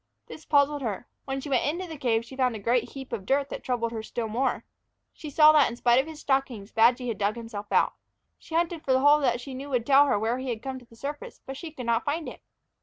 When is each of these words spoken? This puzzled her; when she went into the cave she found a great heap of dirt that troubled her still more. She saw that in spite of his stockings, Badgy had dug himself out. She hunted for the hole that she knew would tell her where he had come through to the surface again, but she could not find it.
This 0.25 0.45
puzzled 0.47 0.81
her; 0.81 1.05
when 1.25 1.41
she 1.41 1.49
went 1.49 1.63
into 1.63 1.85
the 1.87 1.95
cave 1.95 2.25
she 2.25 2.35
found 2.35 2.55
a 2.55 2.59
great 2.59 2.89
heap 2.93 3.13
of 3.13 3.23
dirt 3.23 3.49
that 3.49 3.63
troubled 3.63 3.91
her 3.91 4.01
still 4.01 4.27
more. 4.27 4.65
She 5.13 5.29
saw 5.29 5.51
that 5.51 5.69
in 5.69 5.75
spite 5.75 5.99
of 6.01 6.07
his 6.07 6.19
stockings, 6.21 6.71
Badgy 6.71 7.07
had 7.07 7.19
dug 7.19 7.35
himself 7.35 7.71
out. 7.71 7.93
She 8.39 8.55
hunted 8.55 8.83
for 8.83 8.93
the 8.93 9.01
hole 9.01 9.19
that 9.19 9.39
she 9.39 9.53
knew 9.53 9.69
would 9.69 9.85
tell 9.85 10.07
her 10.07 10.17
where 10.17 10.39
he 10.39 10.49
had 10.49 10.63
come 10.63 10.79
through 10.79 10.85
to 10.85 10.89
the 10.89 10.95
surface 10.95 11.35
again, 11.37 11.43
but 11.45 11.57
she 11.57 11.69
could 11.71 11.85
not 11.85 12.03
find 12.03 12.27
it. 12.27 12.41